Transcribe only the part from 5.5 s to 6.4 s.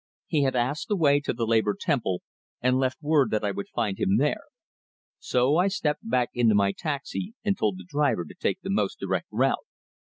I stepped back